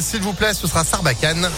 [0.00, 1.48] S'il vous plaît, ce sera Sarbacane.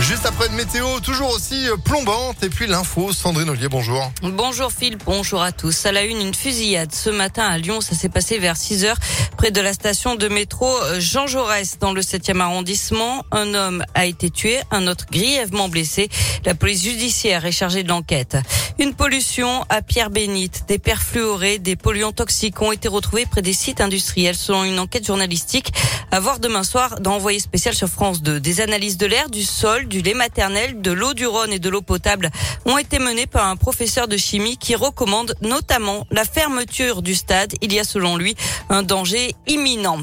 [0.00, 4.10] Juste après une météo toujours aussi euh, plombante et puis l'info, Sandrine Ollier, bonjour.
[4.22, 5.86] Bonjour Phil, bonjour à tous.
[5.86, 8.98] À la une, une fusillade ce matin à Lyon, ça s'est passé vers 6 heures
[9.38, 13.24] près de la station de métro euh, Jean Jaurès dans le 7e arrondissement.
[13.30, 16.08] Un homme a été tué, un autre grièvement blessé.
[16.44, 18.36] La police judiciaire est chargée de l'enquête.
[18.78, 23.52] Une pollution à Pierre Bénite, des perfluorés, des polluants toxiques ont été retrouvés près des
[23.52, 25.72] sites industriels selon une enquête journalistique
[26.10, 28.40] à voir demain soir dans spécial sur France 2.
[28.40, 31.68] Des analyses de l'air, du sol, du lait maternel, de l'eau du Rhône et de
[31.68, 32.30] l'eau potable
[32.66, 37.54] ont été menées par un professeur de chimie qui recommande notamment la fermeture du stade.
[37.60, 38.34] Il y a selon lui
[38.68, 39.98] un danger imminent.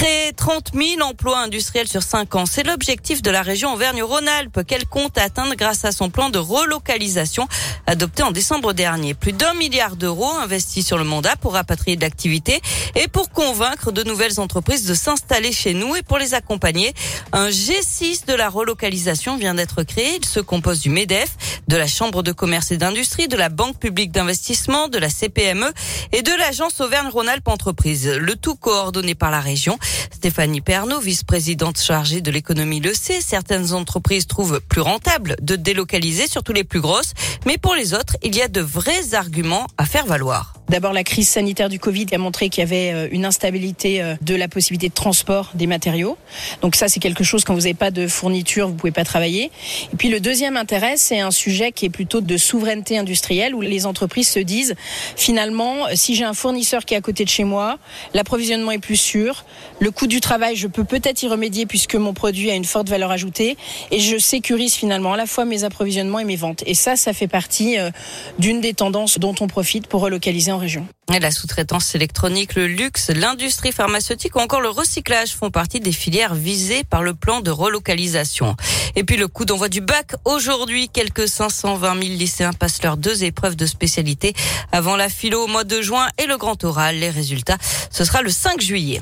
[0.00, 4.86] Créer 30 000 emplois industriels sur 5 ans, c'est l'objectif de la région Auvergne-Rhône-Alpes qu'elle
[4.86, 7.46] compte atteindre grâce à son plan de relocalisation
[7.86, 9.12] adopté en décembre dernier.
[9.12, 12.62] Plus d'un milliard d'euros investis sur le mandat pour rapatrier de l'activité
[12.94, 16.94] et pour convaincre de nouvelles entreprises de s'installer chez nous et pour les accompagner.
[17.32, 20.16] Un G6 de la relocalisation vient d'être créé.
[20.16, 21.36] Il se compose du MEDEF,
[21.68, 25.70] de la Chambre de commerce et d'industrie, de la Banque publique d'investissement, de la CPME
[26.12, 28.08] et de l'agence Auvergne-Rhône-Alpes Entreprises.
[28.08, 29.78] Le tout coordonné par la région.
[30.10, 33.20] Stéphanie Pernaud, vice-présidente chargée de l'économie, le sait.
[33.20, 37.14] Certaines entreprises trouvent plus rentable de délocaliser, surtout les plus grosses.
[37.46, 40.59] Mais pour les autres, il y a de vrais arguments à faire valoir.
[40.70, 44.14] D'abord, la crise sanitaire du Covid a montré qu'il y avait euh, une instabilité euh,
[44.20, 46.16] de la possibilité de transport des matériaux.
[46.62, 49.50] Donc ça, c'est quelque chose quand vous n'avez pas de fourniture, vous pouvez pas travailler.
[49.92, 53.62] Et puis le deuxième intérêt, c'est un sujet qui est plutôt de souveraineté industrielle où
[53.62, 54.76] les entreprises se disent
[55.16, 57.78] finalement, si j'ai un fournisseur qui est à côté de chez moi,
[58.14, 59.44] l'approvisionnement est plus sûr,
[59.80, 62.88] le coût du travail, je peux peut-être y remédier puisque mon produit a une forte
[62.88, 63.56] valeur ajoutée
[63.90, 66.62] et je sécurise finalement à la fois mes approvisionnements et mes ventes.
[66.66, 67.90] Et ça, ça fait partie euh,
[68.38, 70.86] d'une des tendances dont on profite pour relocaliser en région.
[71.08, 76.34] la sous-traitance électronique, le luxe, l'industrie pharmaceutique ou encore le recyclage font partie des filières
[76.34, 78.54] visées par le plan de relocalisation.
[78.94, 83.24] Et puis le coup d'envoi du bac aujourd'hui, quelques 520 000 lycéens passent leurs deux
[83.24, 84.34] épreuves de spécialité
[84.70, 86.96] avant la philo au mois de juin et le grand oral.
[86.96, 87.58] Les résultats,
[87.90, 89.00] ce sera le 5 juillet.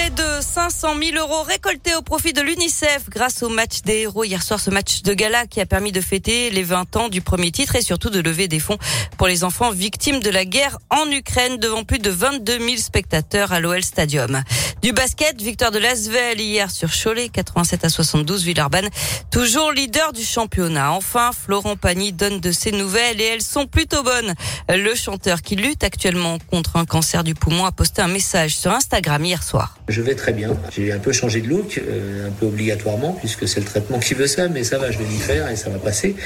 [0.00, 4.42] De 500 000 euros récoltés au profit de l'UNICEF grâce au match des héros hier
[4.42, 7.50] soir, ce match de gala qui a permis de fêter les 20 ans du premier
[7.50, 8.78] titre et surtout de lever des fonds
[9.18, 13.52] pour les enfants victimes de la guerre en Ukraine devant plus de 22 000 spectateurs
[13.52, 14.42] à l'OL Stadium.
[14.82, 18.88] Du basket, victoire de l'Asvel hier sur Cholet, 87 à 72, Villeurbanne,
[19.30, 20.92] toujours leader du championnat.
[20.92, 24.32] Enfin, Florent Pagny donne de ses nouvelles et elles sont plutôt bonnes.
[24.70, 28.72] Le chanteur qui lutte actuellement contre un cancer du poumon a posté un message sur
[28.72, 29.76] Instagram hier soir.
[29.88, 30.56] Je vais très bien.
[30.74, 34.14] J'ai un peu changé de look, euh, un peu obligatoirement, puisque c'est le traitement qui
[34.14, 36.16] veut ça, mais ça va, je vais m'y faire et ça va passer.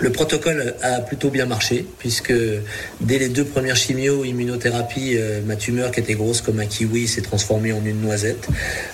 [0.00, 2.32] Le protocole a plutôt bien marché, puisque
[3.00, 7.08] dès les deux premières chimio, immunothérapie, euh, ma tumeur qui était grosse comme un kiwi
[7.08, 8.48] s'est transformée en une noisette.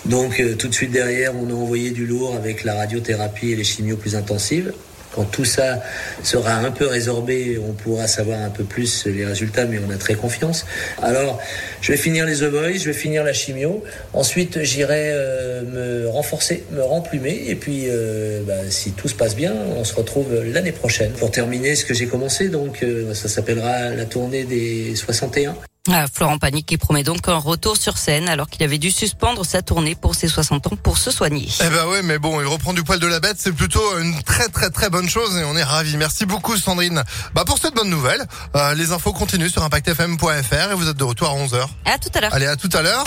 [0.06, 3.56] Donc euh, tout de suite derrière, on a envoyé du lourd avec la radiothérapie et
[3.56, 4.72] les chimios plus intensives.
[5.14, 5.80] Quand tout ça
[6.22, 9.96] sera un peu résorbé, on pourra savoir un peu plus les résultats, mais on a
[9.96, 10.64] très confiance.
[11.02, 11.38] Alors,
[11.82, 13.84] je vais finir les Voice, je vais finir la chimio.
[14.14, 17.44] Ensuite, j'irai euh, me renforcer, me remplumer.
[17.48, 21.30] Et puis, euh, bah, si tout se passe bien, on se retrouve l'année prochaine pour
[21.30, 22.48] terminer ce que j'ai commencé.
[22.48, 25.54] Donc, euh, ça s'appellera la tournée des 61.
[25.91, 29.44] Ah, Florent Panique qui promet donc un retour sur scène alors qu'il avait dû suspendre
[29.44, 31.48] sa tournée pour ses 60 ans pour se soigner.
[31.60, 34.22] Eh ben ouais, mais bon, il reprend du poil de la bête, c'est plutôt une
[34.22, 35.97] très très très bonne chose et on est ravis.
[35.97, 37.03] Merci beaucoup Sandrine.
[37.34, 41.04] Bah pour cette bonne nouvelle, euh, les infos continuent sur impactfm.fr et vous êtes de
[41.04, 41.66] retour à 11h.
[41.84, 42.32] À tout à l'heure.
[42.32, 43.04] Allez, à tout à l'heure.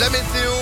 [0.00, 0.52] La météo